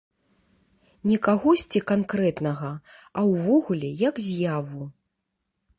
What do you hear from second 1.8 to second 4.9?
канкрэтнага, а ўвогуле як з'яву.